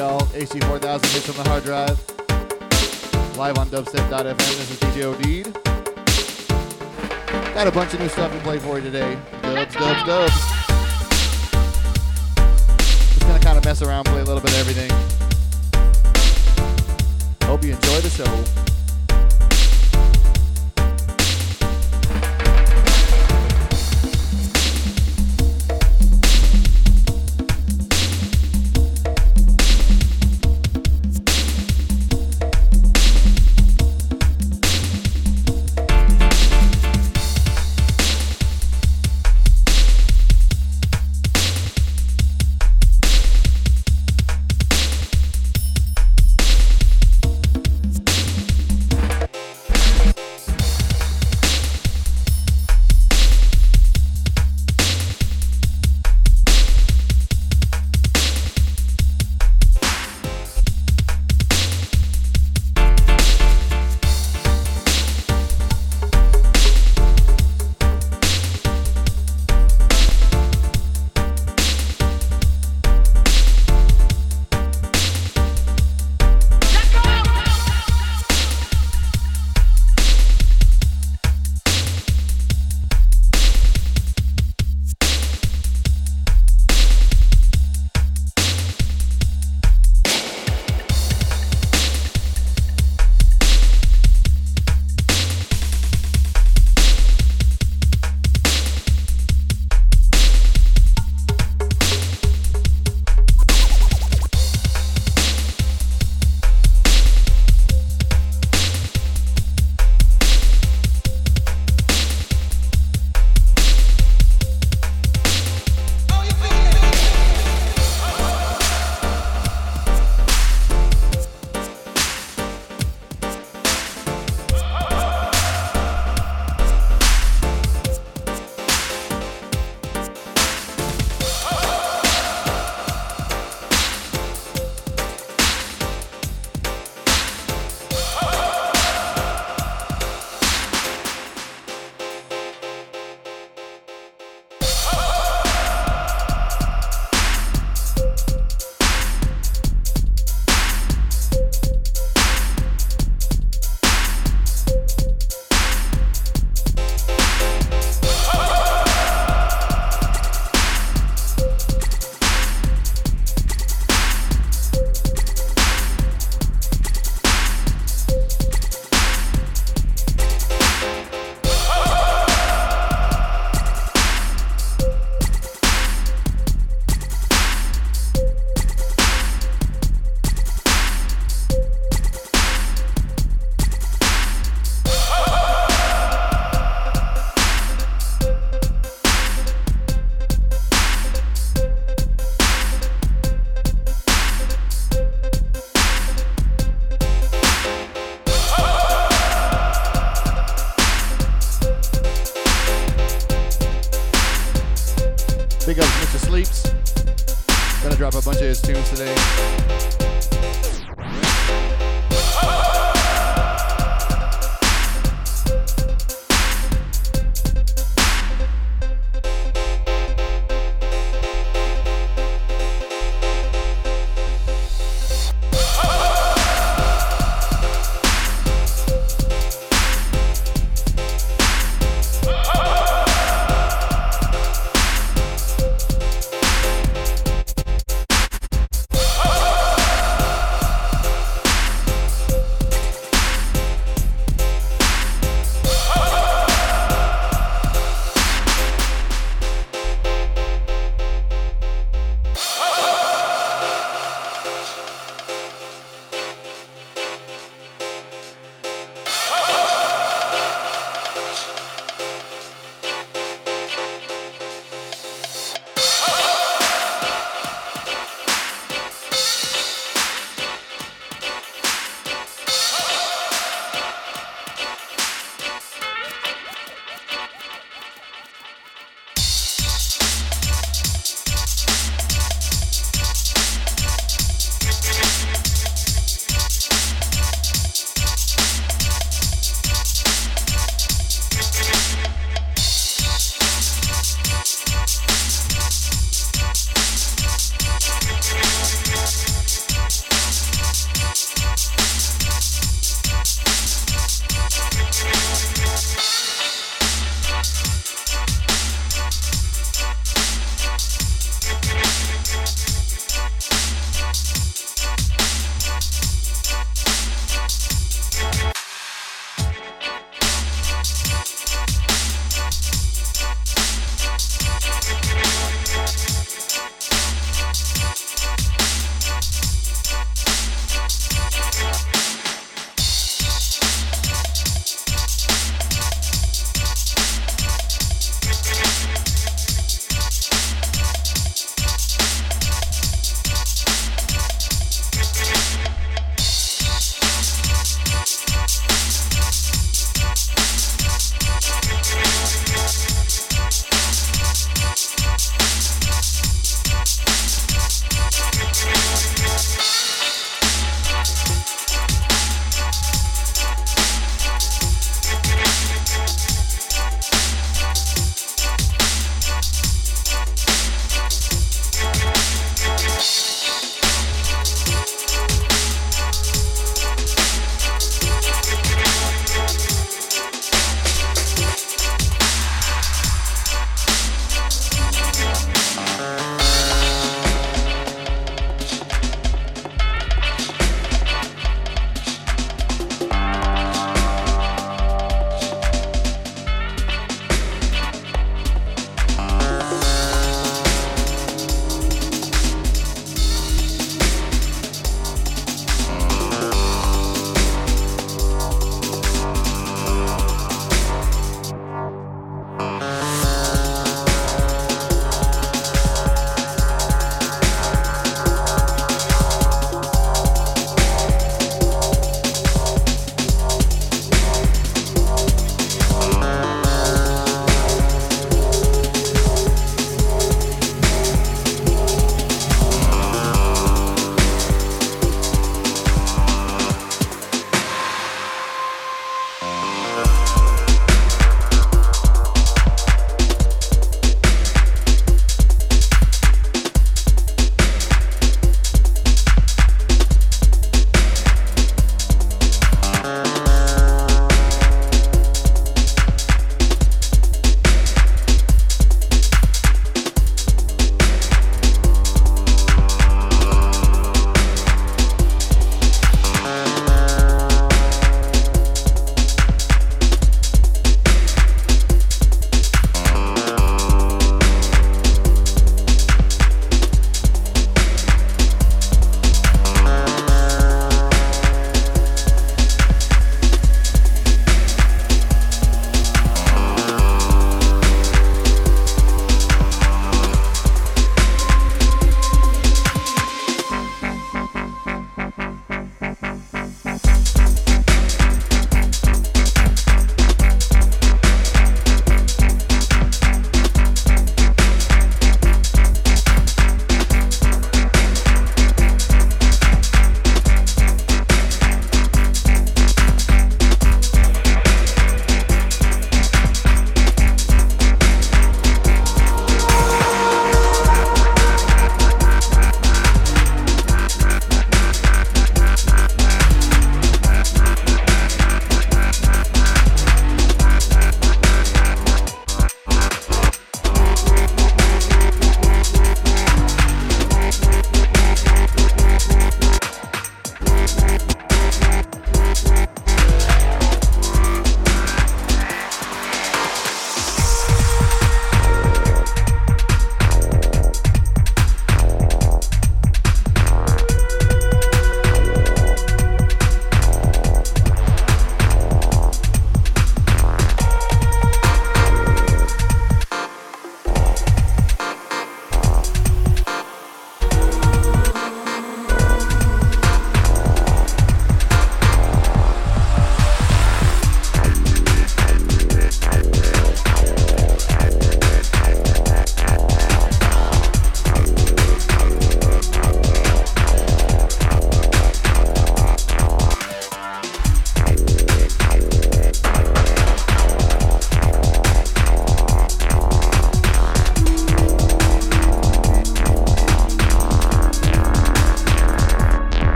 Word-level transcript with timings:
y'all? 0.00 0.20
AC4000 0.32 1.12
hits 1.12 1.28
on 1.28 1.36
the 1.36 1.50
hard 1.50 1.62
drive. 1.62 1.98
Live 3.36 3.58
on 3.58 3.68
dubstep.fm. 3.68 4.36
This 4.38 4.70
is 4.70 4.78
DJ 4.78 5.02
O'Deed. 5.02 5.52
Got 7.52 7.66
a 7.66 7.70
bunch 7.70 7.92
of 7.92 8.00
new 8.00 8.08
stuff 8.08 8.32
to 8.32 8.38
play 8.38 8.58
for 8.58 8.78
you 8.78 8.84
today. 8.84 9.18
Dubs, 9.42 9.74
dubs, 9.74 10.02
dubs. 10.06 10.32
Just 13.12 13.26
gonna 13.26 13.40
kind 13.40 13.58
of 13.58 13.64
mess 13.66 13.82
around, 13.82 14.04
play 14.04 14.20
a 14.20 14.24
little 14.24 14.40
bit 14.40 14.52
of 14.52 14.58
everything. 14.60 14.90
Hope 17.46 17.62
you 17.62 17.72
enjoy 17.74 18.00
the 18.00 18.08
show. 18.08 18.79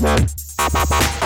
Bye. 0.00 1.17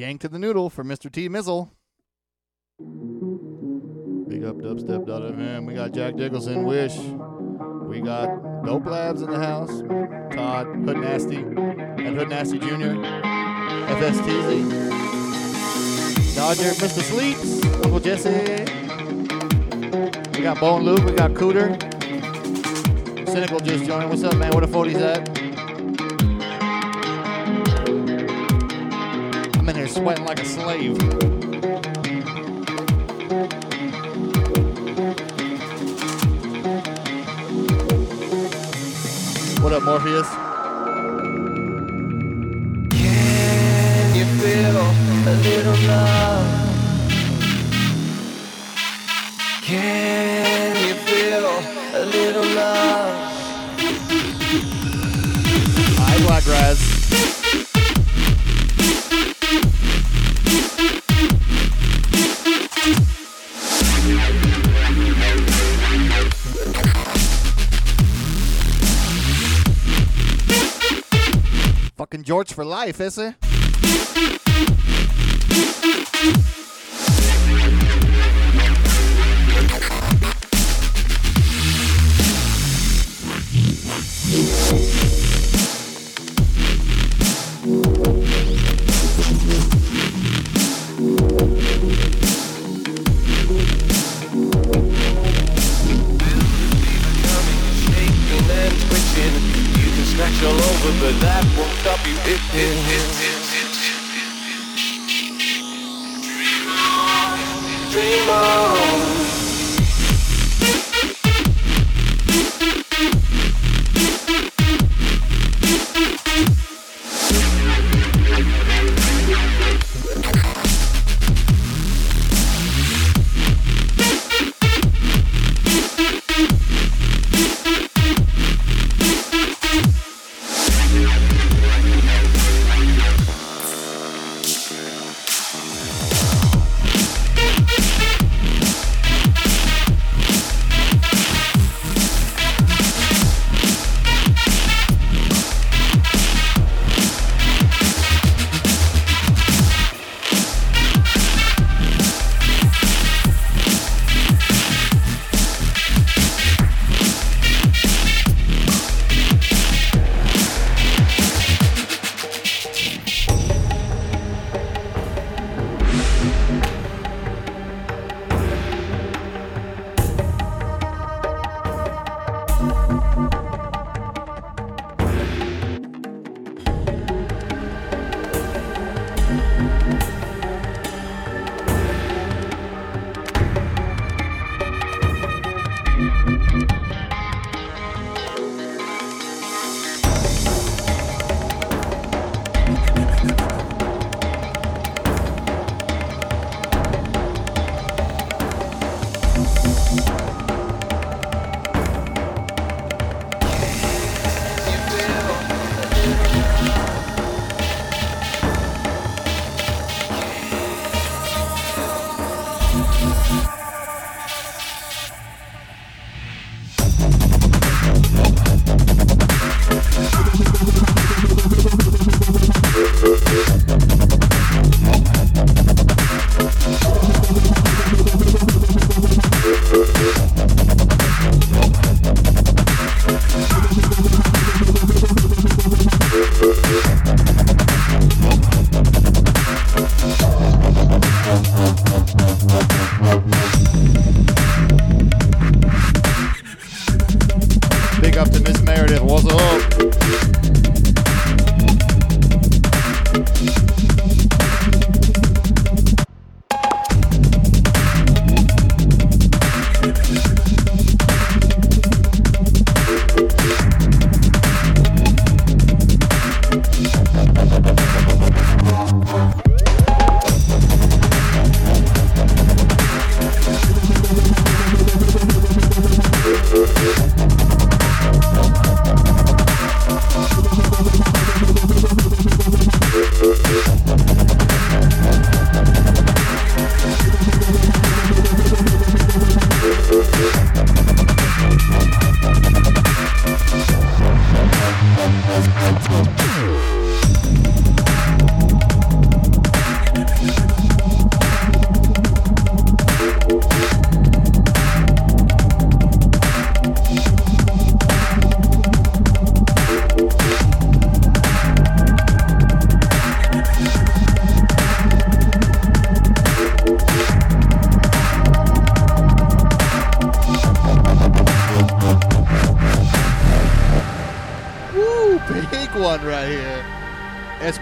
Yank 0.00 0.22
to 0.22 0.28
the 0.30 0.38
noodle 0.38 0.70
for 0.70 0.82
Mr. 0.82 1.12
T 1.12 1.28
Mizzle. 1.28 1.72
Big 4.28 4.44
up 4.44 4.56
dubstep.fm. 4.56 5.66
We 5.66 5.74
got 5.74 5.92
Jack 5.92 6.14
Dickelson, 6.14 6.64
Wish. 6.64 6.96
We 7.86 8.00
got 8.00 8.64
Dope 8.64 8.86
Labs 8.86 9.20
in 9.20 9.30
the 9.30 9.38
house. 9.38 9.82
Todd, 10.34 10.68
Hood 10.86 10.96
Nasty, 10.96 11.36
and 11.36 12.16
Hood 12.16 12.30
Nasty 12.30 12.58
Jr. 12.58 12.96
FSTZ. 13.92 14.64
Dodger, 16.34 16.70
Mr. 16.80 17.02
Sleeps, 17.02 17.62
Uncle 17.84 18.00
Jesse. 18.00 18.64
We 20.32 20.42
got 20.42 20.58
Bone 20.60 20.82
Luke, 20.82 21.04
we 21.04 21.12
got 21.12 21.32
Cooter. 21.32 21.78
Cynical 23.28 23.60
just 23.60 23.84
joined. 23.84 24.08
What's 24.08 24.24
up, 24.24 24.34
man? 24.38 24.52
Where 24.52 24.62
the 24.62 24.66
40s 24.66 25.02
at? 25.02 25.49
Sweating 29.90 30.24
like 30.24 30.38
a 30.38 30.44
slave. 30.44 30.96
What 39.60 39.72
up, 39.72 39.82
Morpheus? 39.82 40.28
Can 42.92 44.14
you 44.14 44.26
feel 44.38 44.76
a 44.78 45.34
little 45.42 45.78
love? 45.88 46.46
Can 49.62 50.76
you 50.86 50.94
feel 50.94 51.46
a 51.94 52.04
little 52.04 52.48
love? 52.54 53.16
Hi, 55.98 56.26
Black 56.26 56.46
Raz. 56.46 56.89
George 72.40 72.54
for 72.54 72.64
life, 72.64 73.02
is 73.02 73.18
it? 73.18 73.34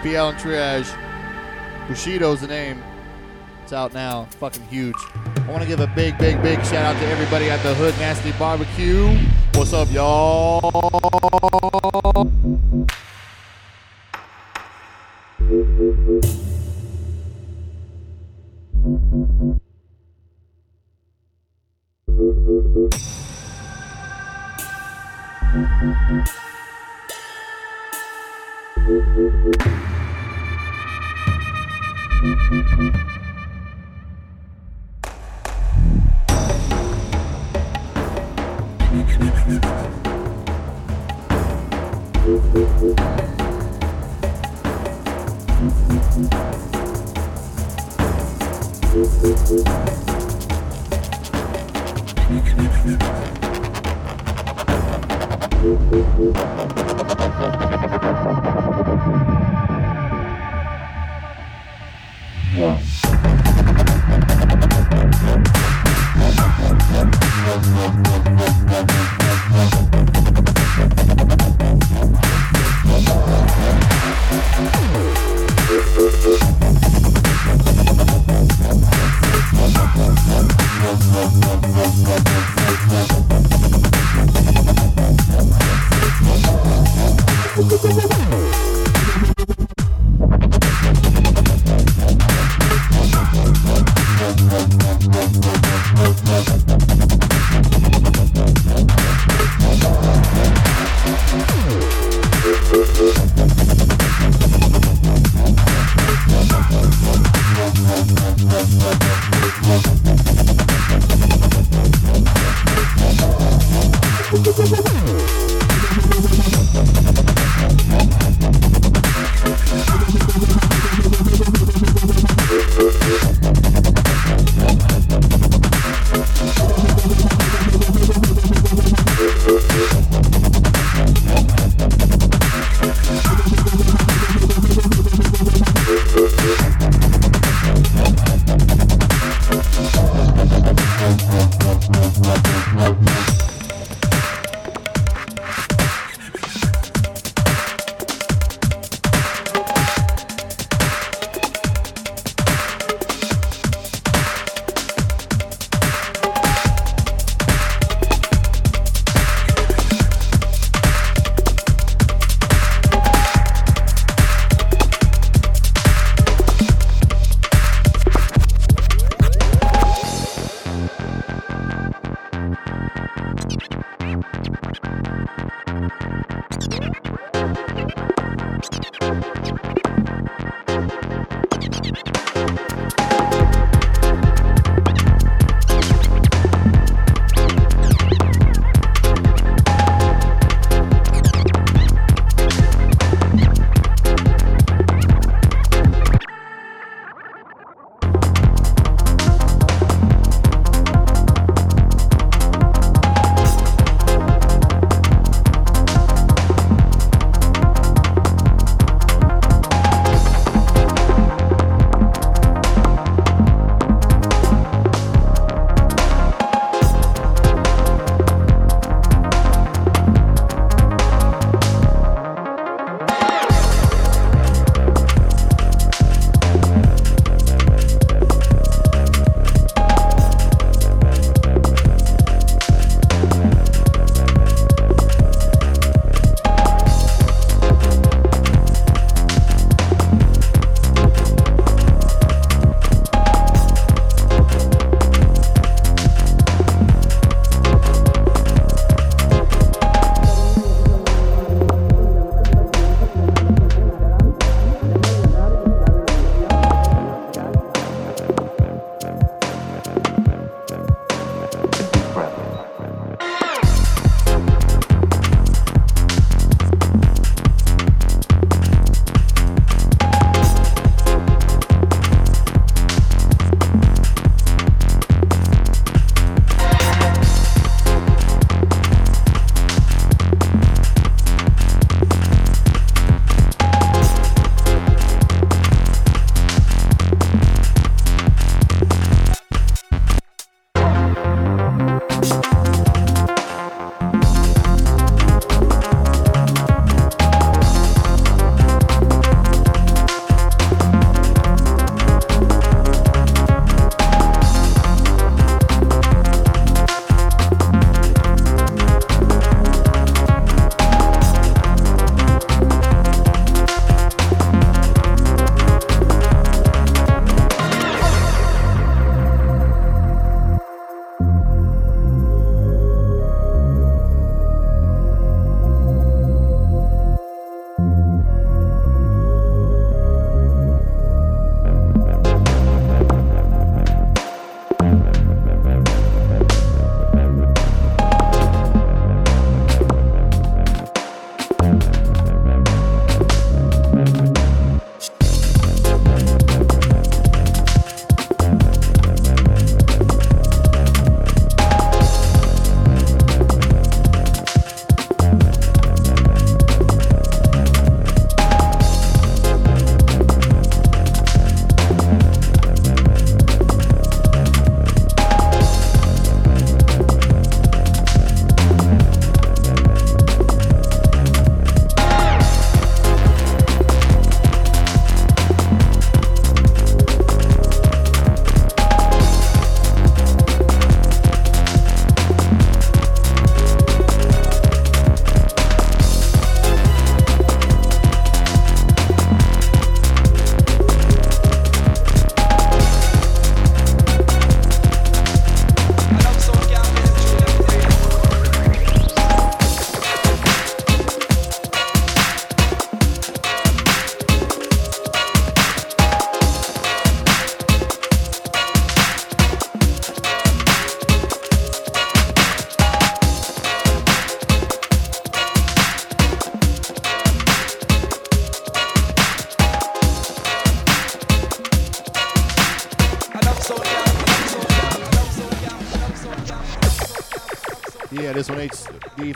SPL 0.09 0.29
and 0.31 0.39
Triage. 0.39 1.87
Bushido's 1.87 2.41
the 2.41 2.47
name. 2.47 2.81
It's 3.63 3.73
out 3.73 3.93
now. 3.93 4.25
Fucking 4.39 4.63
huge. 4.63 4.95
I 5.15 5.51
want 5.51 5.61
to 5.61 5.67
give 5.67 5.79
a 5.79 5.87
big, 5.87 6.17
big, 6.17 6.41
big 6.41 6.63
shout 6.65 6.95
out 6.95 6.99
to 6.99 7.07
everybody 7.07 7.49
at 7.49 7.61
the 7.61 7.75
Hood 7.75 7.93
Nasty 7.99 8.31
Barbecue. 8.33 9.15
What's 9.53 9.73
up, 9.73 9.91
y'all? 9.91 10.61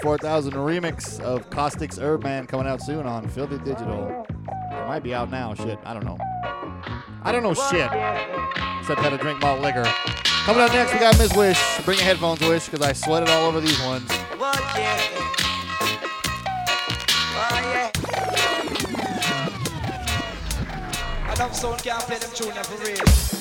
4000 0.03 0.51
remix 0.55 1.17
of 1.21 1.49
Caustic's 1.49 1.97
Herb 1.97 2.23
coming 2.49 2.67
out 2.67 2.81
soon 2.81 3.07
on 3.07 3.25
Filthy 3.29 3.57
Digital. 3.59 4.25
It 4.37 4.85
might 4.85 5.01
be 5.01 5.13
out 5.13 5.31
now. 5.31 5.53
Shit, 5.53 5.79
I 5.85 5.93
don't 5.93 6.03
know. 6.03 6.17
I 7.23 7.31
don't 7.31 7.41
know 7.41 7.53
shit. 7.53 7.89
Except 8.81 8.99
how 8.99 9.09
to 9.09 9.17
drink 9.17 9.39
malt 9.39 9.61
liquor. 9.61 9.85
Coming 10.43 10.61
up 10.61 10.73
next, 10.73 10.91
we 10.91 10.99
got 10.99 11.17
Miss 11.17 11.33
Wish. 11.33 11.57
Bring 11.85 11.99
your 11.99 12.05
headphones, 12.05 12.41
Wish, 12.41 12.67
because 12.67 12.85
I 12.85 12.91
sweated 12.91 13.29
all 13.29 13.47
over 13.47 13.61
these 13.61 13.81
ones. 13.83 14.11
Enough 21.33 21.81
can't 21.81 22.03
play 22.03 22.17
them 22.17 22.29
tune 22.35 22.51
for 22.51 22.83
real. 22.83 23.32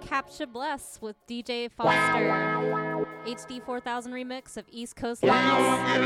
Capture 0.00 0.46
Bless 0.46 1.00
with 1.00 1.16
DJ 1.26 1.70
Foster. 1.70 3.06
HD 3.26 3.62
4000 3.62 4.12
remix 4.12 4.56
of 4.56 4.64
East 4.70 4.96
Coast 4.96 5.22
Lounge. 5.22 6.00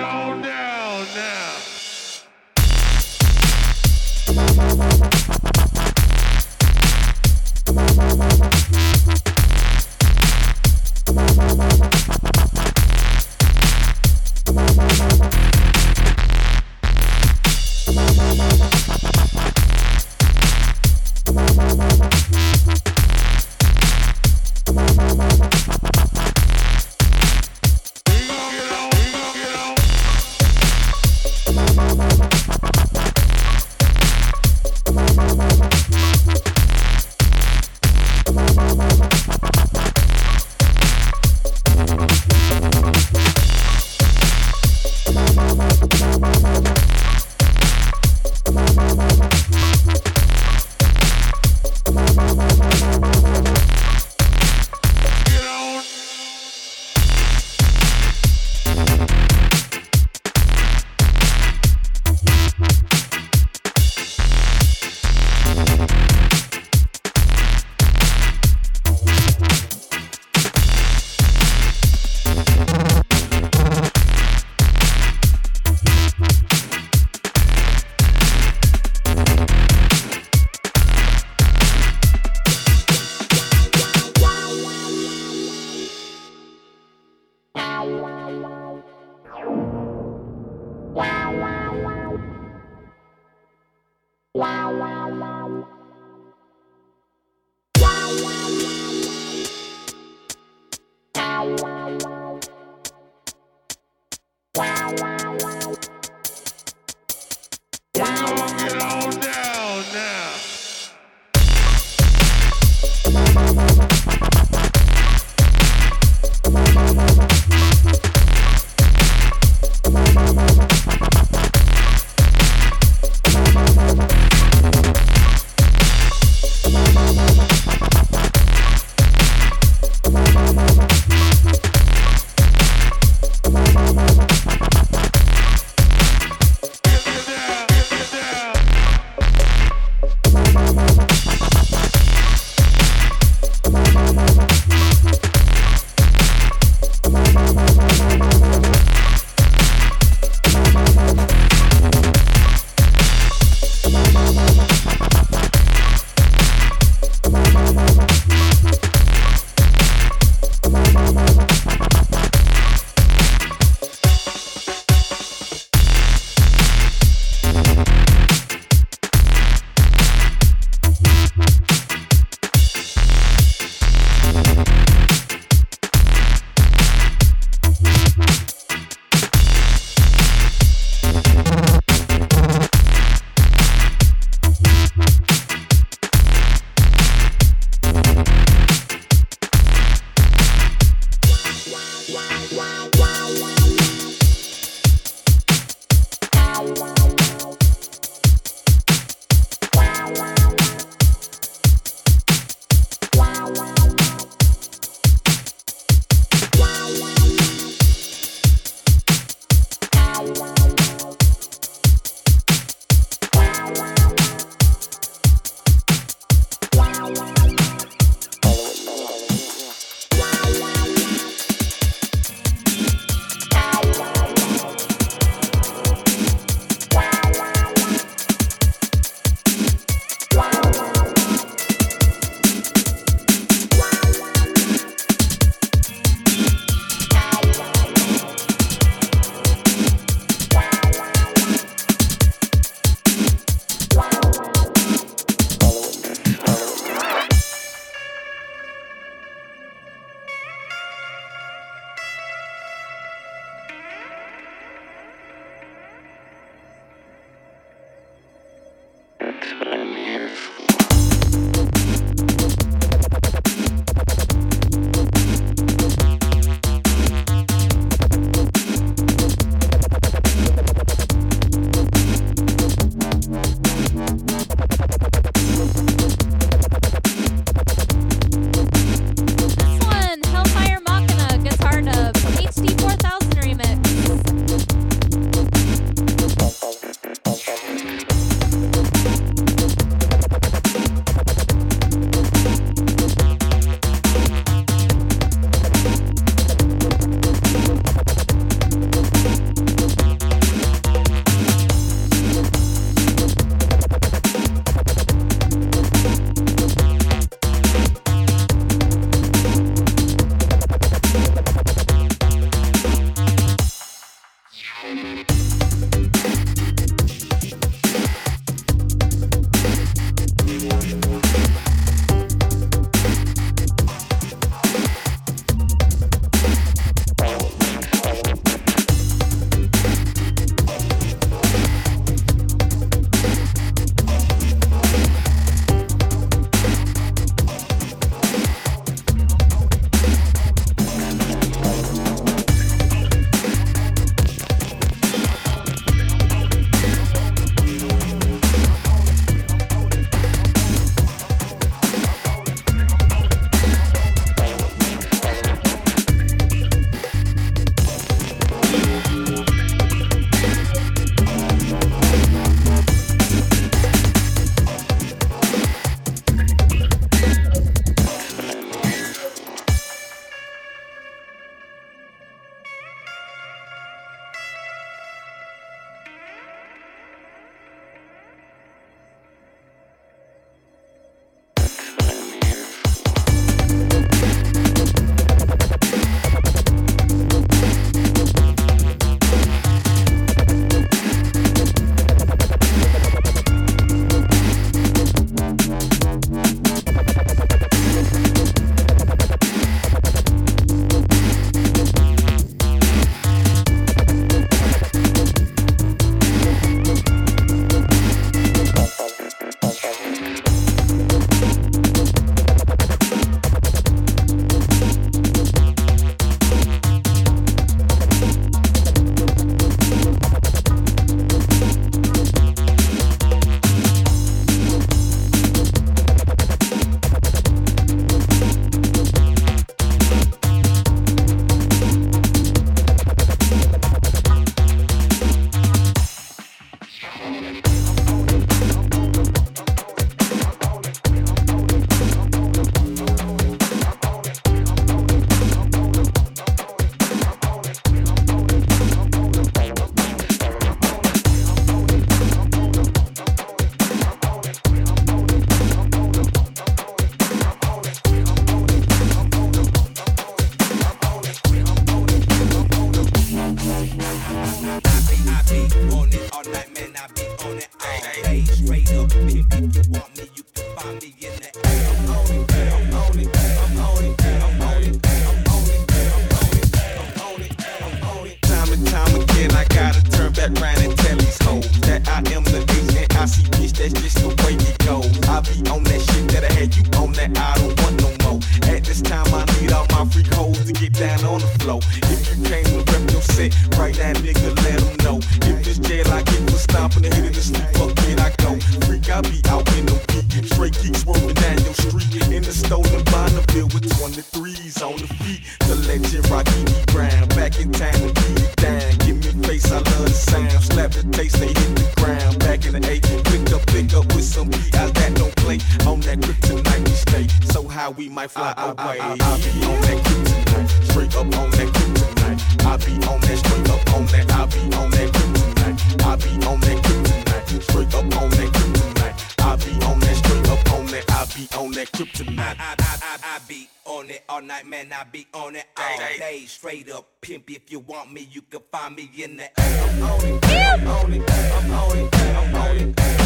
High 517.84 517.90
we 517.90 518.08
might 518.08 518.30
fly 518.30 518.52
away. 518.56 518.98
I, 519.00 519.08
I, 519.08 519.12
I 519.12 519.36
be 519.38 519.50
on 519.64 519.80
that 519.82 519.98
kryptonite, 520.04 520.90
straight 520.90 521.16
up 521.16 521.26
on 521.38 521.50
that 521.50 521.68
kryptonite. 521.74 522.40
I 522.64 522.76
be 522.78 522.92
on 523.06 523.20
that 523.20 523.38
straight 523.38 523.70
up 523.70 523.94
on 523.94 524.06
that. 524.06 524.32
I 524.32 524.46
be 524.46 524.60
on 524.76 524.90
that 524.90 525.08
kryptonite. 525.14 525.78
I 526.04 526.16
be 526.16 526.46
on 526.46 526.60
that 526.60 526.78
kryptonite, 526.84 527.62
straight 527.62 527.94
up 527.94 528.04
on 528.20 528.30
that 528.30 528.50
kryptonite. 528.56 529.16
I 529.44 529.56
be 529.56 529.84
on 529.84 530.00
that 530.00 530.16
straight 530.16 530.48
up 530.48 530.72
on 530.72 530.86
that. 530.86 531.10
I 531.10 531.24
be 531.36 531.48
on 531.56 531.70
that 531.72 531.92
kryptonite. 531.92 532.56
I, 532.58 532.74
I, 532.78 532.98
I, 533.02 533.36
I 533.36 533.38
be 533.48 533.68
on 533.84 534.10
it 534.10 534.24
all 534.28 534.42
night, 534.42 534.66
man. 534.66 534.92
I 534.92 535.04
be 535.04 535.26
on 535.34 535.56
it 535.56 535.66
all 535.76 535.98
day. 536.18 536.44
Straight 536.46 536.90
up 536.90 537.06
pimp. 537.20 537.50
If 537.50 537.70
you 537.70 537.80
want 537.80 538.12
me, 538.12 538.28
you 538.30 538.42
can 538.42 538.60
find 538.72 538.96
me 538.96 539.10
in 539.18 539.36
the 539.36 539.50
I'm 539.60 540.02
on 540.02 540.24
it, 540.24 540.44
I'm 540.44 540.86
on 540.88 541.12
it, 541.12 541.30
I'm 541.30 541.70
on 541.72 541.98
it, 541.98 542.14
I'm 542.14 542.54
on 542.54 542.76
it, 542.76 543.00
I'm 543.00 543.08
on 543.10 543.16
it, 543.18 543.23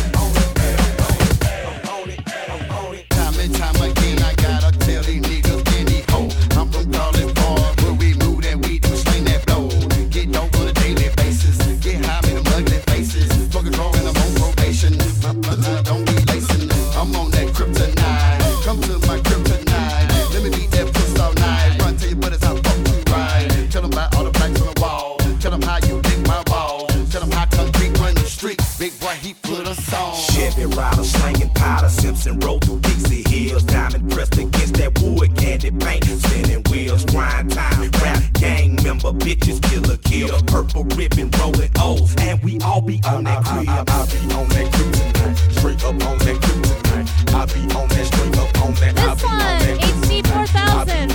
Chevy 30.69 30.81
rider 30.81 31.05
slanging 31.05 31.51
powder, 31.51 31.89
Simpson 31.89 32.39
roll 32.41 32.59
through 32.59 32.81
Dixie 32.81 33.23
Hills, 33.29 33.63
diamond 33.65 34.11
pressed 34.11 34.37
against 34.39 34.75
that 34.75 34.99
wood 35.01 35.37
candy 35.37 35.71
paint, 35.71 36.05
spinning 36.05 36.63
wheels, 36.71 37.05
grind 37.07 37.53
time, 37.53 37.91
rap 38.03 38.23
gang 38.35 38.77
member, 38.83 39.13
bitches 39.13 39.63
killer 39.63 39.97
kill, 39.99 40.41
purple 40.47 40.85
ribbon 40.97 41.31
rolling 41.39 41.71
O's, 41.79 42.15
and 42.19 42.43
we 42.43 42.59
all 42.61 42.81
be 42.81 43.01
on 43.07 43.25
that 43.25 43.47
I, 43.47 43.65
crib. 43.65 43.69
I, 43.69 43.81
I 43.81 44.07
be 44.07 44.35
on 44.35 44.49
that 44.49 44.73
kryptonite, 44.73 45.59
straight 45.59 45.85
up 45.85 46.07
on 46.07 46.19
that 46.19 46.37
kryptonite. 46.37 47.35
I 47.35 47.47
be 47.47 47.61
on 47.75 47.89
that 47.89 48.07
straight 48.07 48.39
up 48.39 48.63
on 48.63 48.75
that. 48.75 48.99
I 48.99 49.15
This 49.15 49.23
be 49.23 49.29
on 49.29 49.39
one, 49.39 49.59
that 49.59 49.79
HD 49.81 50.27
4000, 50.27 51.08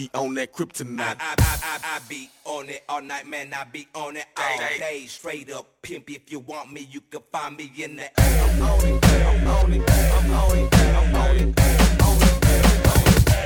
be 0.00 0.10
on 0.14 0.32
that 0.32 0.50
kryptonite. 0.50 1.16
I, 1.20 1.34
I, 1.38 1.58
I, 1.62 1.96
I 1.96 2.00
be 2.08 2.30
on 2.46 2.70
it 2.70 2.84
all 2.88 3.02
night, 3.02 3.26
man. 3.28 3.52
I 3.52 3.64
be 3.64 3.86
on 3.94 4.16
it 4.16 4.24
all 4.34 4.58
day. 4.78 5.04
Straight 5.06 5.52
up 5.52 5.66
pimp. 5.82 6.08
If 6.08 6.32
you 6.32 6.38
want 6.38 6.72
me, 6.72 6.88
you 6.90 7.02
can 7.02 7.20
find 7.30 7.56
me 7.58 7.70
in 7.76 7.96
the 7.96 8.04
I'm 8.18 8.62
on 8.62 8.86
it, 8.86 9.04
I'm 9.04 9.46
on 9.46 9.72
it, 9.72 9.90
I'm 9.90 10.32
on 10.32 10.56
it, 10.56 10.74
I'm 10.74 11.14
on 11.14 11.36
it, 11.36 11.60
I'm 11.60 12.06
on 12.06 12.22
it, 12.22 12.40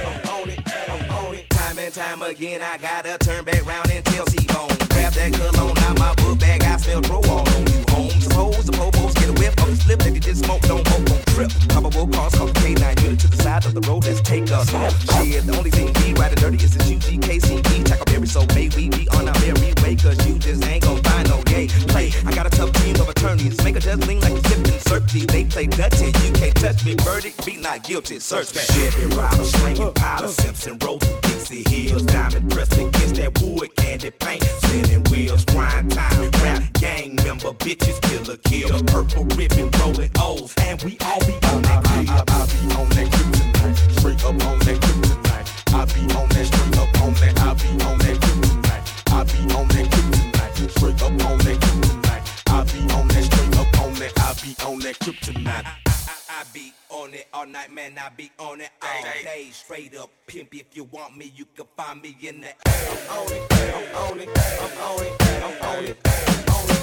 I'm 0.06 0.28
on 0.30 0.48
it, 0.48 0.60
I'm 0.90 1.10
on 1.10 1.34
it. 1.34 1.50
Time 1.50 1.78
and 1.78 1.94
time 1.94 2.22
again, 2.22 2.62
I 2.62 2.78
gotta 2.78 3.18
turn 3.18 3.44
back 3.44 3.66
round 3.66 3.90
and 3.90 4.04
tell 4.04 4.26
C-Bone. 4.26 4.68
Grab 4.90 5.12
that 5.12 5.32
cologne 5.32 5.78
out 5.78 5.98
my 5.98 6.14
book 6.14 6.38
bag, 6.38 6.62
I 6.62 6.76
smell 6.76 7.04
all 7.12 7.48
on 7.48 7.66
you 7.66 7.84
home. 7.88 8.10
Suppose 8.20 8.66
the 8.66 8.72
popos 8.72 9.14
get 9.16 9.28
a 9.28 9.32
whiff 9.32 9.58
of 9.58 9.70
the 9.70 9.76
slip, 9.76 10.00
if 10.02 10.14
you 10.14 10.20
just 10.20 10.44
smoke, 10.44 10.62
don't 10.62 10.84
don't 10.84 11.13
trip. 11.34 11.50
Probable 11.68 12.06
cause, 12.08 12.34
call 12.34 12.46
the 12.46 12.52
K9 12.60 13.02
unit 13.02 13.20
to 13.20 13.28
the 13.28 13.36
side 13.36 13.66
of 13.66 13.74
the 13.74 13.80
road, 13.82 14.04
let's 14.06 14.20
take 14.20 14.50
us 14.50 14.70
home. 14.70 14.90
Shit, 15.24 15.44
the 15.46 15.54
only 15.56 15.70
thing 15.70 15.90
we 16.00 16.14
riding 16.14 16.38
dirty 16.38 16.56
is 16.62 16.74
the 16.74 16.84
UGKCB. 16.84 17.84
Tackleberry, 17.84 18.28
so 18.28 18.46
may 18.54 18.68
we 18.76 18.88
be 18.88 19.08
on 19.10 19.28
our 19.28 19.38
merry 19.40 19.74
way, 19.82 19.96
cause 19.96 20.18
you 20.26 20.38
just 20.38 20.64
ain't 20.64 20.84
gon' 20.84 21.02
find 21.02 21.28
no 21.28 21.42
gay 21.42 21.66
play. 21.90 22.12
I 22.24 22.34
got 22.34 22.46
a 22.46 22.50
tough 22.50 22.72
team 22.80 22.94
of 22.96 23.08
attorneys, 23.08 23.62
make 23.64 23.76
a 23.76 23.80
just 23.80 24.06
lean 24.06 24.20
like 24.20 24.32
a 24.32 24.42
sippin' 24.48 24.80
certainty. 24.88 25.26
They 25.26 25.44
play 25.44 25.66
Dutty, 25.66 26.06
you 26.06 26.32
can't 26.32 26.54
touch 26.54 26.84
me, 26.84 26.94
verdict, 27.00 27.44
be 27.44 27.56
not 27.56 27.82
guilty, 27.82 28.20
search 28.20 28.50
that. 28.52 28.66
Chevy 28.70 29.06
rider, 29.16 29.90
pile 29.92 30.24
of 30.24 30.30
Simpson 30.30 30.78
through 30.78 30.98
Dixie 31.22 31.64
Hills, 31.68 32.04
diamond 32.04 32.50
pressed 32.50 32.78
against 32.78 33.16
that 33.16 33.40
wood 33.42 33.74
candy 33.76 34.10
paint, 34.10 34.42
spinning 34.42 35.02
wheels, 35.10 35.44
grind 35.46 35.90
time, 35.90 36.30
rap 36.42 36.62
gang 36.74 37.16
member, 37.16 37.52
bitches 37.64 38.00
killer 38.02 38.36
kill, 38.44 38.82
purple 38.84 39.24
ribbon 39.36 39.70
rolling 39.80 40.10
O's, 40.20 40.54
and 40.62 40.82
we 40.82 40.96
all 41.04 41.23
be 41.26 41.34
on 41.48 41.62
that 41.62 41.78
I, 41.78 42.04
crib. 42.04 42.08
I, 42.10 42.20
I 42.28 42.46
be 42.46 42.58
on 42.74 42.88
that 42.90 43.08
kryptonite, 43.12 43.76
straight 43.98 44.24
up 44.24 44.44
on 44.44 44.58
that 44.60 44.78
kryptonite. 44.80 45.48
I 45.74 45.84
be 45.86 46.00
on 46.14 46.28
that 46.28 46.46
straight 46.46 46.78
up 46.78 47.00
on 47.02 47.12
that. 47.14 47.34
I 47.40 47.54
be 47.54 47.68
on 47.84 47.98
that 47.98 48.16
kryptonite. 48.22 48.84
I 49.12 49.24
be 49.24 49.38
on 49.54 49.68
that 49.68 49.86
kryptonite, 49.90 50.70
straight 50.70 51.02
up 51.02 51.10
on 51.10 51.38
that 51.38 51.58
kryptonite. 51.60 52.24
I 52.48 52.64
be 52.64 52.78
on 52.92 53.08
that 53.08 53.24
straight 53.24 53.56
up 53.56 53.80
on 53.80 53.94
that. 53.94 54.12
I 54.18 54.34
be 54.42 54.50
on 54.64 54.78
that 54.80 54.98
kryptonite. 54.98 55.64
I, 55.64 55.74
I, 55.86 56.40
I 56.40 56.44
be 56.52 56.72
on 56.90 57.14
it 57.14 57.26
all 57.32 57.46
night, 57.46 57.72
man. 57.72 57.98
I 57.98 58.08
be 58.16 58.30
on 58.38 58.60
it 58.60 58.70
all 58.82 59.02
day. 59.02 59.48
Straight 59.52 59.96
up 59.96 60.10
pimp. 60.26 60.54
If 60.54 60.76
you 60.76 60.84
want 60.84 61.16
me, 61.16 61.32
you 61.34 61.46
can 61.56 61.66
find 61.76 62.02
me 62.02 62.16
in 62.22 62.40
the 62.42 62.48
I'm 62.66 63.18
on 63.18 63.32
it, 63.32 63.42
I'm 63.50 63.96
on 63.96 64.20
it, 64.20 64.28
I'm 64.60 64.78
on 64.80 65.02
it, 65.02 65.12
I'm 65.42 65.62
on 65.62 65.84
it, 65.84 65.98
I'm 66.06 66.54
on 66.54 66.70
it. 66.70 66.73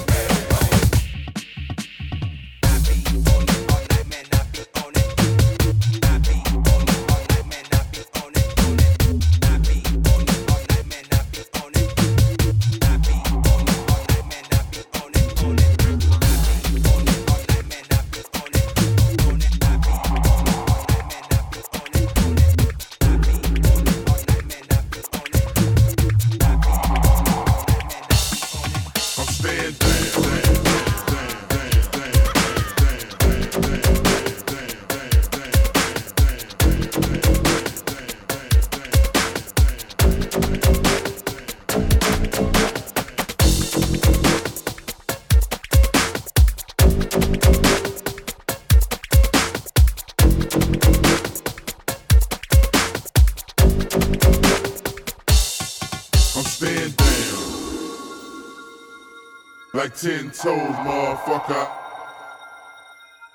Ten 60.02 60.32
toes, 60.32 60.58
motherfucker. 60.82 61.68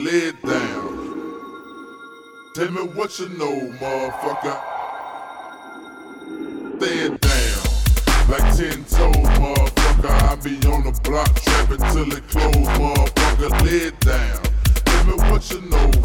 Lay 0.01 0.11
it 0.11 0.41
down. 0.43 1.41
Tell 2.55 2.71
me 2.71 2.81
what 2.93 3.17
you 3.19 3.29
know, 3.29 3.71
motherfucker. 3.79 4.57
Stay 6.75 6.97
it 7.05 7.21
down. 7.21 7.63
Like 8.29 8.57
ten 8.57 8.83
toes, 8.83 9.15
motherfucker. 9.39 10.11
I 10.11 10.35
be 10.43 10.57
on 10.67 10.83
the 10.83 10.99
block 11.03 11.33
trapping 11.35 11.77
till 11.93 12.11
it 12.11 12.27
close, 12.27 12.53
motherfucker. 12.53 13.65
Lay 13.65 13.87
it 13.87 13.99
down. 14.01 14.43
Tell 14.83 15.05
me 15.05 15.13
what 15.31 15.49
you 15.49 15.61
know, 15.69 15.96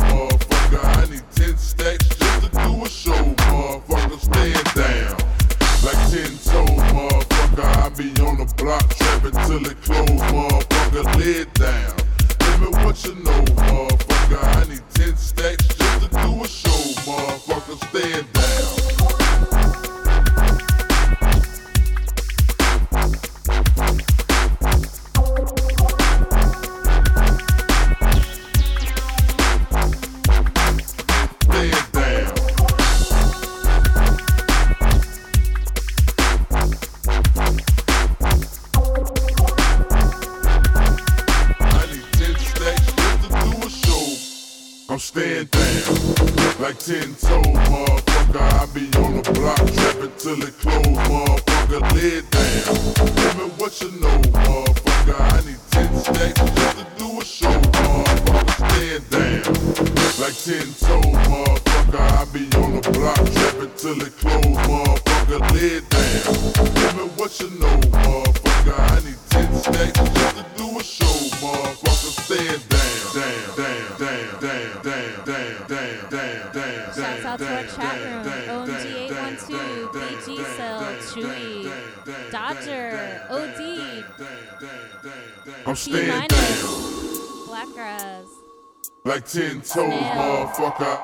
Ten 89.32 89.62
toes, 89.62 89.88
motherfucker. 89.88 91.00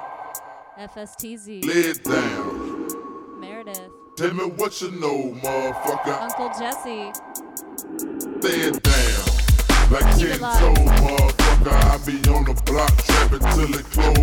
FSTZ. 0.79 1.65
Lid 1.65 2.03
down. 2.03 3.41
Meredith. 3.41 3.91
Tell 4.17 4.35
me 4.35 4.45
what 4.45 4.83
you 4.83 4.91
know, 4.91 5.33
motherfucker. 5.43 6.21
Uncle 6.21 6.51
Jesse. 6.61 7.11
Lid 8.43 8.83
down. 8.83 9.25
Like 9.91 10.19
ten 10.19 10.39
toes, 10.41 10.77
motherfucker. 11.01 11.73
I 11.73 11.97
be 12.05 12.17
on 12.29 12.45
the 12.45 12.53
block 12.67 12.95
trapping 12.99 13.41
till 13.41 13.75
it 13.75 13.87
close. 13.93 14.18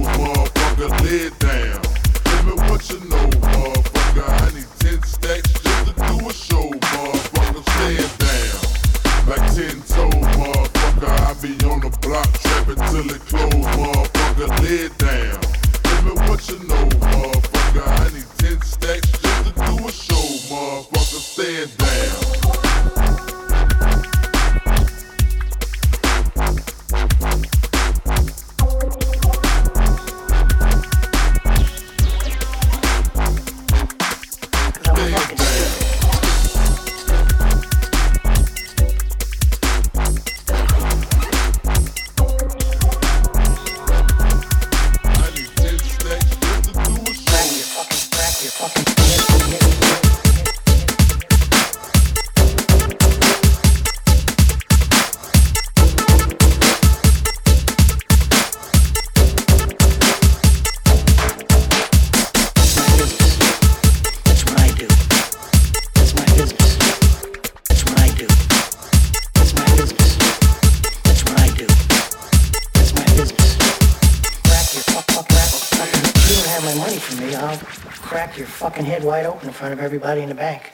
front 79.56 79.74
of 79.74 79.80
everybody 79.80 80.22
in 80.22 80.28
the 80.28 80.36
bank. 80.36 80.74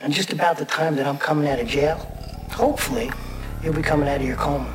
And 0.00 0.14
just 0.14 0.32
about 0.32 0.56
the 0.56 0.64
time 0.64 0.96
that 0.96 1.06
I'm 1.06 1.18
coming 1.18 1.46
out 1.46 1.60
of 1.60 1.68
jail, 1.68 1.96
hopefully, 2.50 3.10
you'll 3.62 3.74
be 3.74 3.82
coming 3.82 4.08
out 4.08 4.16
of 4.16 4.26
your 4.26 4.36
coma. 4.36 4.68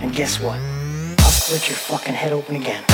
And 0.00 0.14
guess 0.14 0.40
what? 0.40 0.58
I'll 1.18 1.30
split 1.30 1.68
your 1.68 1.76
fucking 1.76 2.14
head 2.14 2.32
open 2.32 2.56
again. 2.56 2.84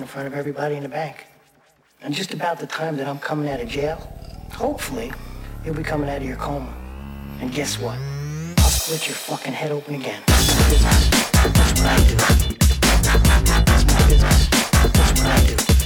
in 0.00 0.06
front 0.06 0.26
of 0.26 0.34
everybody 0.34 0.76
in 0.76 0.82
the 0.82 0.88
bank. 0.88 1.26
And 2.02 2.14
just 2.14 2.32
about 2.32 2.58
the 2.58 2.66
time 2.66 2.96
that 2.96 3.06
I'm 3.06 3.18
coming 3.18 3.50
out 3.50 3.60
of 3.60 3.68
jail, 3.68 3.96
hopefully, 4.52 5.12
you'll 5.64 5.74
be 5.74 5.82
coming 5.82 6.08
out 6.08 6.18
of 6.18 6.22
your 6.22 6.36
coma. 6.36 6.72
And 7.40 7.52
guess 7.52 7.78
what? 7.78 7.98
I'll 8.58 8.70
split 8.70 9.06
your 9.06 9.16
fucking 9.16 9.52
head 9.52 9.70
open 9.70 9.94
again. 9.94 10.22
That's 10.26 10.54
my 10.54 10.70
business. 10.70 11.10
That's 11.10 11.80
what 11.80 11.86
I 11.86 11.96
do. 12.08 12.16
That's 13.64 13.84
my 13.84 14.08
business. 14.08 14.48
That's 14.48 15.20
what 15.20 15.26
I 15.26 15.46
do. 15.46 15.79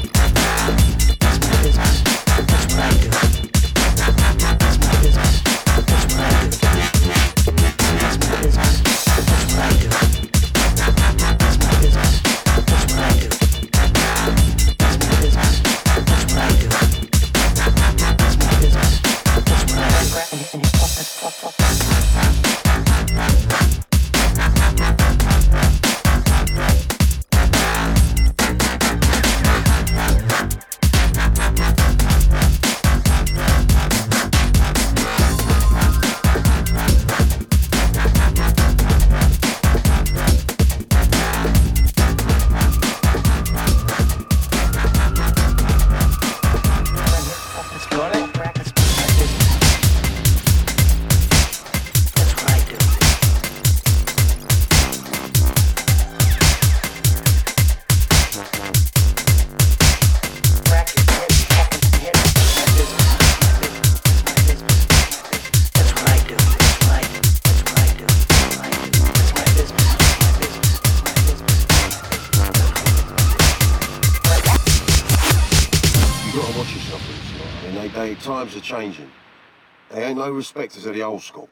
They 80.54 80.62
ain't 80.62 80.86
of 80.86 80.94
the 80.94 81.02
old 81.02 81.22
school. 81.22 81.48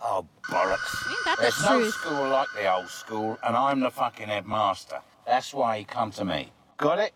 Oh, 0.00 0.26
bollocks. 0.44 1.10
Ain't 1.10 1.24
that 1.24 1.36
the 1.36 1.42
There's 1.42 1.62
no 1.62 1.80
truth? 1.80 1.94
school 1.94 2.28
like 2.28 2.48
the 2.54 2.72
old 2.72 2.88
school, 2.88 3.38
and 3.44 3.56
I'm 3.56 3.80
the 3.80 3.90
fucking 3.90 4.28
headmaster. 4.28 5.00
That's 5.26 5.52
why 5.52 5.78
he 5.78 5.84
come 5.84 6.10
to 6.12 6.24
me. 6.24 6.52
Got 6.76 6.98
it? 7.00 7.12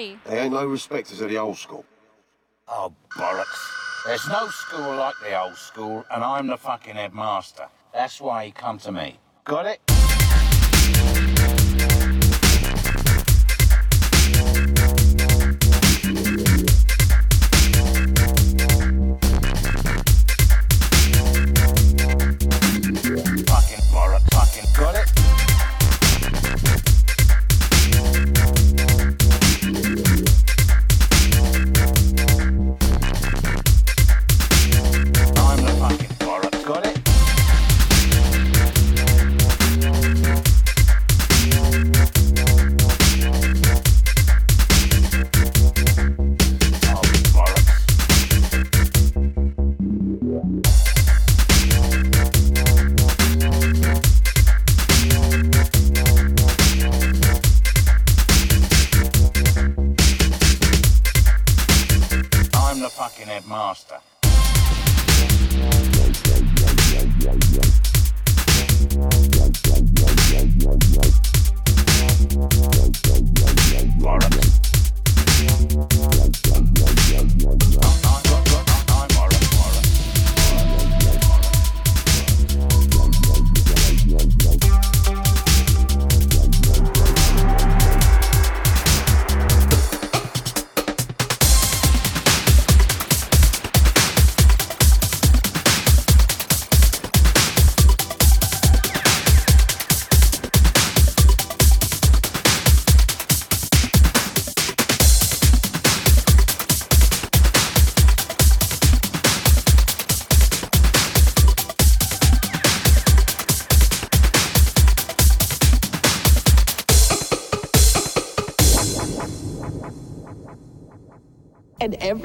Party. 0.00 0.18
They 0.24 0.38
ain't 0.40 0.52
no 0.52 0.66
respecters 0.66 1.20
of 1.20 1.28
the 1.28 1.38
old 1.38 1.58
school. 1.58 1.84
Oh, 2.68 2.92
bollocks. 3.16 4.06
There's 4.06 4.26
no 4.28 4.48
school 4.48 4.96
like 4.96 5.14
the 5.22 5.40
old 5.40 5.56
school, 5.56 6.04
and 6.10 6.24
I'm 6.24 6.46
the 6.46 6.56
fucking 6.56 6.94
headmaster. 6.94 7.66
That's 7.92 8.20
why 8.20 8.46
he 8.46 8.52
come 8.52 8.78
to 8.78 8.92
me. 8.92 9.18
Got 9.44 9.66
it? 9.66 9.89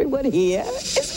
Everyone 0.06 0.32
here 0.32 0.64
is 0.68 1.14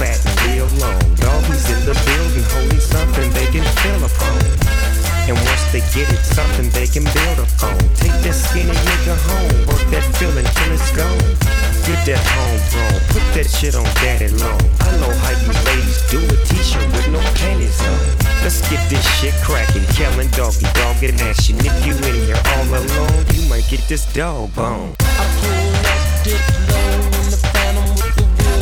fat 0.00 0.16
and 0.48 0.72
long. 0.80 0.96
Doggies 1.20 1.68
in 1.68 1.80
the 1.84 1.92
building 2.08 2.46
holding 2.56 2.80
something 2.80 3.28
they 3.36 3.44
can 3.52 3.64
feel 3.84 4.00
upon. 4.00 4.40
And 5.28 5.36
once 5.36 5.64
they 5.70 5.84
get 5.92 6.08
it, 6.08 6.24
something 6.24 6.72
they 6.72 6.88
can 6.88 7.04
build 7.04 7.38
upon. 7.44 7.76
Take 8.00 8.16
that 8.24 8.32
skinny 8.32 8.72
nigga 8.72 9.14
home, 9.28 9.68
work 9.68 9.84
that 9.92 10.04
feeling 10.16 10.48
till 10.56 10.72
it's 10.72 10.90
gone. 10.96 11.20
Get 11.84 12.00
that 12.08 12.22
homegrown, 12.32 12.96
put 13.12 13.24
that 13.36 13.48
shit 13.52 13.76
on 13.76 13.84
daddy 14.00 14.32
long. 14.40 14.60
I 14.80 14.90
know 14.96 15.12
how 15.20 15.36
you 15.36 15.52
ladies 15.68 16.00
do 16.08 16.18
a 16.24 16.36
t-shirt 16.48 16.88
with 16.96 17.08
no 17.12 17.20
panties 17.36 17.78
on. 17.84 18.00
Let's 18.40 18.64
get 18.72 18.80
this 18.88 19.04
shit 19.20 19.36
cracking, 19.44 19.84
killing 19.92 20.32
Doggy 20.32 20.64
Dogg 20.80 21.04
action. 21.28 21.60
If 21.60 21.76
you 21.84 21.92
in 22.08 22.16
here 22.24 22.40
all 22.56 22.68
alone, 22.72 23.20
you 23.36 23.44
might 23.52 23.68
get 23.68 23.84
this 23.84 24.08
dog 24.16 24.54
bone. 24.56 24.96
I 24.98 25.24
pull 25.44 26.64
up, 26.64 26.69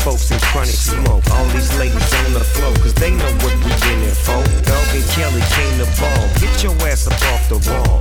chronic 0.00 0.72
smoke. 0.72 1.24
All 1.30 1.44
these 1.52 1.70
ladies 1.78 2.14
on 2.24 2.32
the 2.32 2.40
floor, 2.40 2.72
cause 2.80 2.94
they 2.94 3.10
know 3.10 3.30
what 3.44 3.54
we 3.64 3.72
in 3.92 4.00
it 4.08 4.16
for. 4.16 4.40
Dog 4.64 4.88
and 4.96 5.04
Kelly 5.12 5.44
came 5.52 5.76
to 5.78 5.88
ball. 6.00 6.24
Get 6.40 6.62
your 6.62 6.74
ass 6.88 7.06
up 7.06 7.20
off 7.32 7.48
the 7.48 7.60
wall. 7.68 8.00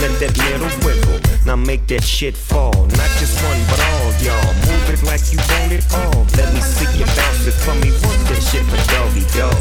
Let 0.00 0.12
that 0.20 0.36
little 0.36 0.70
wiggle. 0.84 1.20
Now 1.46 1.56
make 1.56 1.86
that 1.88 2.04
shit 2.04 2.36
fall. 2.36 2.74
Not 2.74 3.10
just 3.18 3.40
one, 3.42 3.60
but 3.70 3.80
all 3.80 4.12
y'all. 4.20 4.52
Move 4.68 4.86
it 4.92 5.02
like 5.02 5.24
you 5.32 5.38
want 5.38 5.72
it 5.72 5.84
all. 5.92 6.26
Let 6.36 6.52
me 6.52 6.60
see 6.60 6.88
you 6.98 7.06
bounce 7.16 7.46
it 7.48 7.56
for 7.56 7.74
me. 7.80 7.90
Work 8.04 8.20
that 8.28 8.42
shit 8.44 8.64
for 8.68 8.80
Doggy 8.92 9.24
Dogg. 9.32 9.58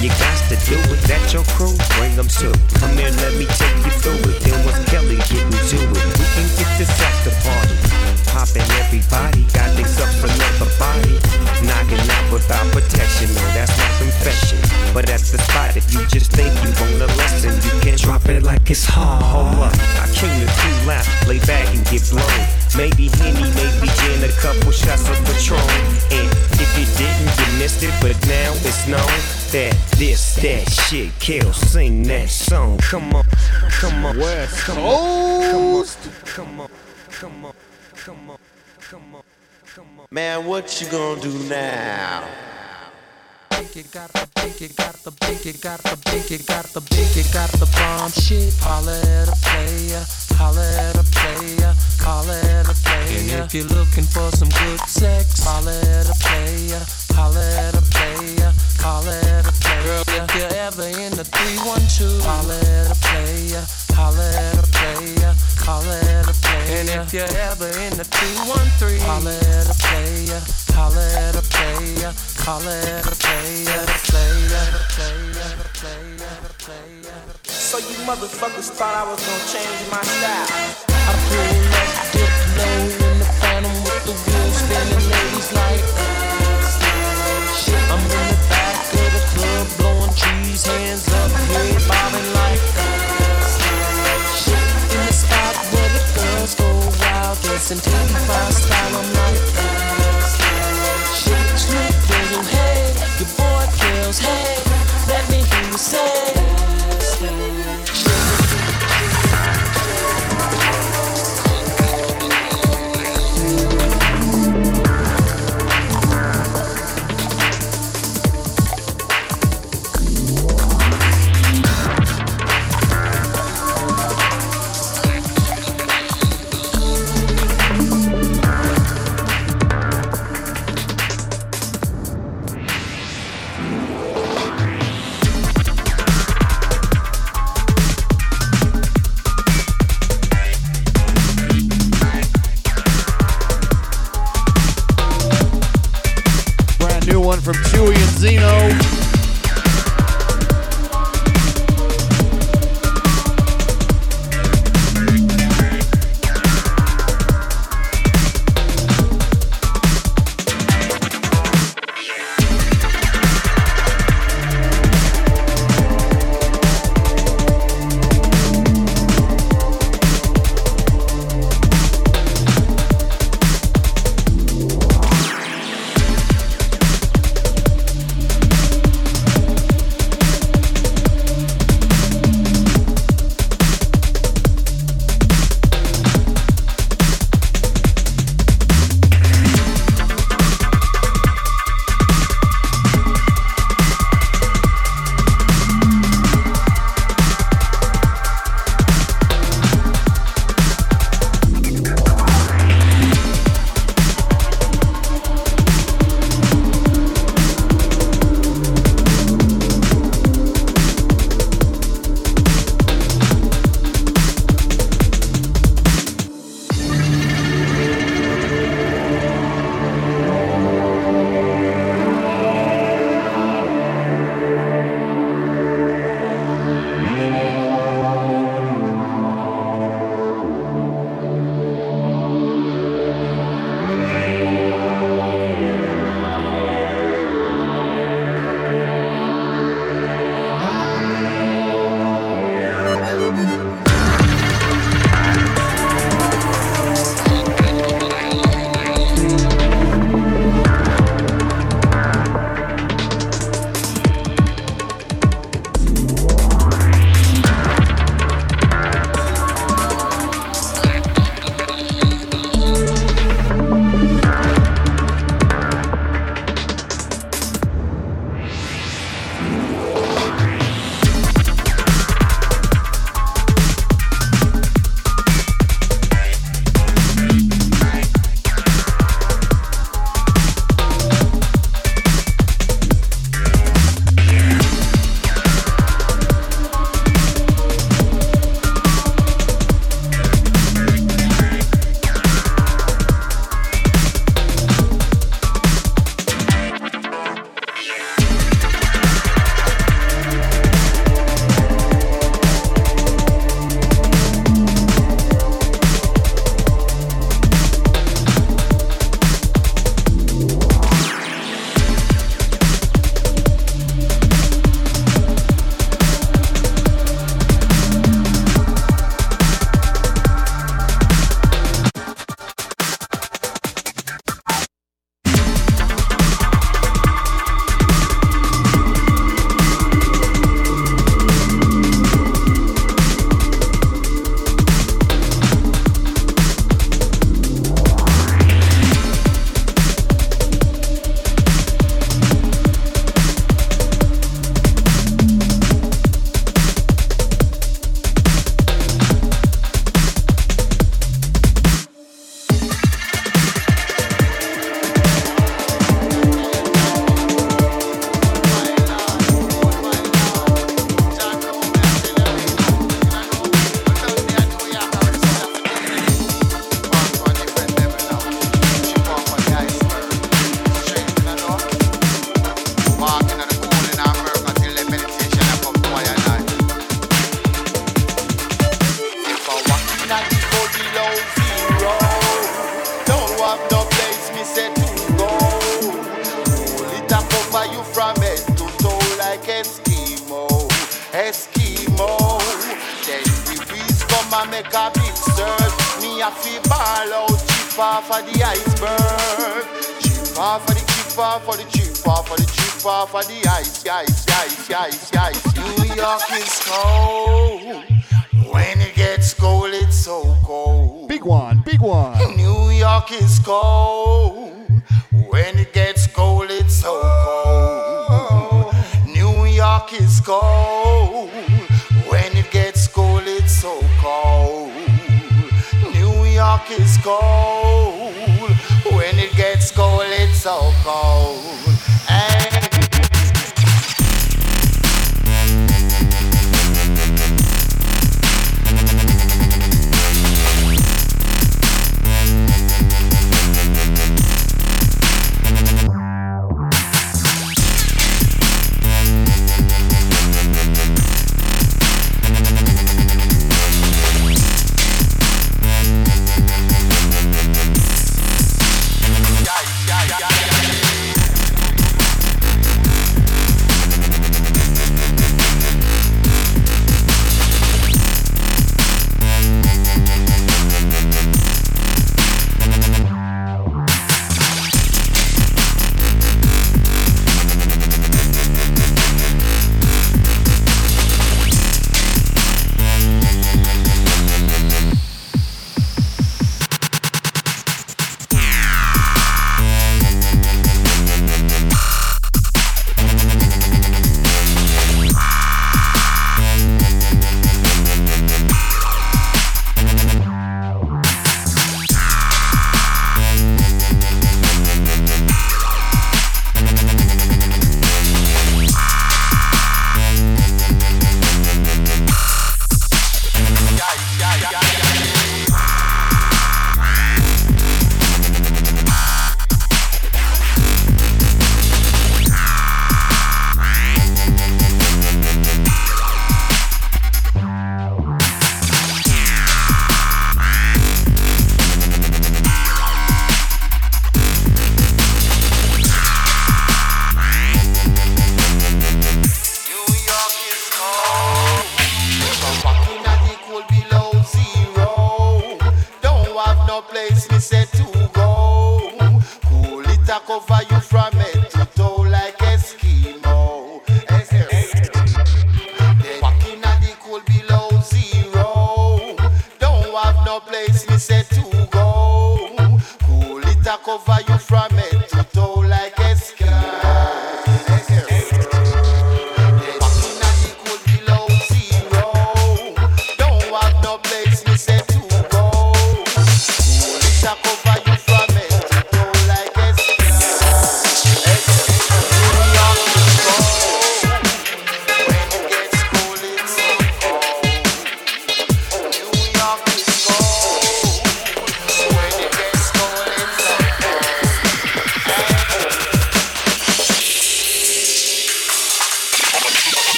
You 0.00 0.08
got 0.08 0.38
to 0.48 0.56
do 0.64 0.78
it. 0.78 1.00
That 1.10 1.32
your 1.34 1.44
crew? 1.58 1.74
Bring 1.98 2.14
them 2.16 2.28
too. 2.28 2.54
Come 2.78 2.96
here, 2.96 3.12
let 3.20 3.34
me 3.34 3.44
take 3.58 3.78
you 3.84 3.92
through 4.00 4.22
it. 4.30 4.38
Then 4.46 4.56
what's 4.64 4.80
Kelly 4.88 5.18
getting 5.28 5.50
to 5.50 5.76
it? 5.76 6.06
We 6.16 6.24
can 6.38 6.46
get 6.56 6.70
this 6.78 6.92
after 7.02 7.34
party. 7.44 8.09
Popping 8.40 8.64
everybody. 8.80 9.44
Got 9.52 9.68
things 9.76 10.00
up 10.00 10.08
for 10.16 10.24
another 10.24 10.72
body. 10.80 11.12
Knocking 11.60 12.00
out 12.08 12.32
without 12.32 12.64
protection. 12.72 13.28
No, 13.36 13.44
that's 13.52 13.76
not 13.76 13.92
confession. 14.00 14.56
But 14.94 15.10
at 15.12 15.20
the 15.20 15.36
spot, 15.36 15.76
if 15.76 15.92
you 15.92 16.00
just 16.08 16.32
think 16.32 16.48
you 16.64 16.72
want 16.80 17.04
a 17.04 17.08
lesson, 17.20 17.52
you 17.60 17.80
can 17.84 17.98
drop 17.98 18.24
it 18.30 18.42
like 18.42 18.70
it's 18.70 18.86
hard. 18.86 19.20
Hold 19.20 19.68
up. 19.68 19.76
I 20.00 20.08
came 20.16 20.32
to 20.40 20.48
two 20.56 20.88
lap. 20.88 21.04
Lay 21.28 21.36
back 21.44 21.68
and 21.76 21.84
get 21.92 22.00
blown. 22.08 22.24
Maybe 22.80 23.12
Henny, 23.20 23.44
maybe 23.60 23.92
gin, 24.00 24.24
a 24.24 24.32
couple 24.40 24.72
shots 24.72 25.04
of 25.04 25.20
Patron. 25.28 25.60
And 26.08 26.24
if 26.56 26.70
you 26.80 26.88
didn't, 26.96 27.28
you 27.36 27.48
missed 27.60 27.84
it. 27.84 27.92
But 28.00 28.16
now 28.24 28.56
it's 28.64 28.88
known 28.88 29.20
that 29.52 29.76
this, 30.00 30.36
that 30.40 30.64
shit 30.88 31.12
kills. 31.20 31.60
Sing 31.60 32.04
that 32.04 32.30
song. 32.30 32.78
Come 32.78 33.12
on, 33.12 33.24
come 33.68 34.06
on, 34.06 34.16
West 34.16 34.64
come 34.64 34.76
Coast. 34.76 35.98
on, 36.06 36.12
come 36.24 36.60
on, 36.60 36.68
come 37.10 37.44
on, 37.44 37.52
come 38.04 38.30
on, 38.30 38.38
come 38.80 39.14
on, 39.14 39.22
come 39.74 40.00
on. 40.00 40.06
Man, 40.10 40.46
what 40.46 40.80
you 40.80 40.88
gonna 40.88 41.20
do 41.20 41.32
now? 41.48 42.24
You 43.74 43.84
got 43.84 44.10
the 44.12 44.26
big, 44.36 44.60
you 44.60 44.68
got 44.68 44.94
the 45.04 45.10
big, 45.20 45.44
you 45.44 45.52
got 45.52 45.78
the 45.82 45.96
big, 46.06 46.30
you 46.30 46.38
got 46.38 46.64
the 46.72 46.80
big, 46.80 47.14
you 47.14 47.24
got 47.32 47.50
the 47.52 47.68
bomb 47.76 48.10
shit. 48.10 48.54
Holla 48.60 48.98
at 48.98 49.28
a 49.28 49.36
player, 49.46 50.02
holla 50.34 50.66
at 50.80 50.96
a 50.96 51.04
player, 51.12 51.74
holla 52.00 52.40
at 52.40 52.66
a 52.66 52.74
player. 52.82 53.20
And 53.20 53.44
if 53.44 53.54
you're 53.54 53.66
looking 53.66 54.04
for 54.04 54.30
some 54.32 54.48
good 54.48 54.80
sex, 54.88 55.44
holla 55.44 55.70
at 55.70 56.08
a 56.08 56.16
player, 56.18 56.82
holla 57.14 57.44
at 57.66 57.74
a 57.74 57.82
player, 57.92 58.52
holla 58.78 59.16
at 59.36 59.46
a 59.46 59.52
player. 59.52 60.02
If 60.20 60.30
you're 60.36 60.54
ever 60.66 60.86
in 61.00 61.12
the 61.16 61.24
312, 61.24 62.22
holla 62.24 62.56
at 62.56 62.90
a 62.90 62.96
player, 63.00 63.62
holla 63.94 64.26
at 64.26 64.58
a 64.58 64.66
player, 64.70 65.32
holla 65.60 65.96
at 65.96 66.28
a 66.28 66.34
player. 66.40 66.80
And 66.80 66.88
if 66.88 67.12
you're 67.12 67.36
ever 67.50 67.70
in 67.84 67.92
the 67.96 68.04
213, 68.04 69.00
holla 69.06 69.34
at 69.34 69.66
a 69.68 69.76
player, 69.76 70.40
holla 70.76 71.04
at 71.24 71.34
a 71.36 71.44
player, 71.48 72.12
holla 72.44 72.74
at 72.74 73.06
a 73.06 73.14
player, 73.18 73.84
player, 74.08 74.64
player, 74.94 75.60
player, 75.74 76.40
player. 76.58 77.20
So 77.46 77.78
you 77.78 77.96
motherfuckers 78.06 78.70
thought 78.70 78.94
I 78.94 79.04
was 79.06 79.20
gonna 79.22 79.46
change 79.46 79.80
my 79.90 80.02
style. 80.02 80.90
I 80.90 81.12
pull 81.26 81.60
up, 81.80 81.90
dip 82.12 82.34
low 82.58 83.08
in 83.08 83.18
the 83.18 83.28
phantom 83.38 83.76
with 83.84 84.02
the 84.06 84.14
wheels 84.14 84.56
spinning, 84.58 85.04
ladies 85.10 85.52
like. 85.52 86.39
I'm 87.90 88.00
in 88.00 88.26
the 88.30 88.38
back 88.48 88.78
of 88.92 89.08
the 89.14 89.22
club, 89.32 89.66
blowing 89.78 90.14
trees, 90.14 90.66
hands 90.66 91.08
up, 91.08 91.30
head 91.30 91.82
bobbing 91.88 92.30
like. 92.34 92.62
In 94.92 95.06
the 95.06 95.12
spot 95.12 95.54
where 95.72 95.90
the 95.94 96.02
girls 96.16 96.54
go 96.54 96.68
wild, 97.00 97.38
dancing 97.42 97.78
T5 97.78 98.52
style, 98.52 98.96
I'm 98.96 99.08
like. 99.14 99.89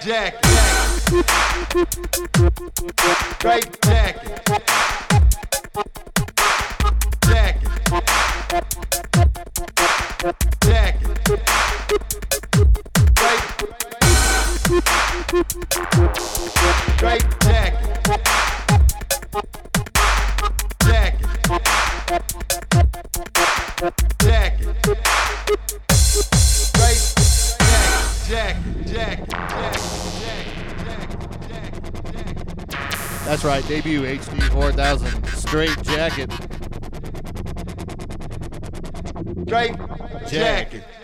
Straight 0.00 0.49
4000 34.60 35.24
straight 35.28 35.82
jacket. 35.84 36.30
Straight 39.46 39.74
jacket. 40.28 40.84
Mr. 40.84 40.99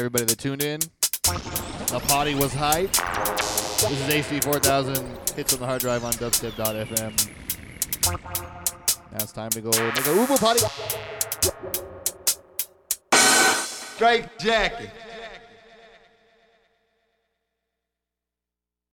everybody 0.00 0.24
that 0.24 0.38
tuned 0.38 0.62
in. 0.62 0.80
The 0.80 2.02
potty 2.08 2.34
was 2.34 2.54
hype. 2.54 2.90
This 2.90 3.90
is 3.92 4.26
HD 4.26 4.42
4000 4.42 4.96
hits 5.36 5.52
on 5.52 5.60
the 5.60 5.66
hard 5.66 5.82
drive 5.82 6.04
on 6.04 6.12
dubstep.fm. 6.14 7.30
Now 9.12 9.18
it's 9.18 9.32
time 9.32 9.50
to 9.50 9.60
go 9.60 9.68
make 9.68 10.06
a 10.06 10.14
Uber 10.14 10.38
potty. 10.38 10.60
Straight 13.94 14.24
jacket. 14.38 14.90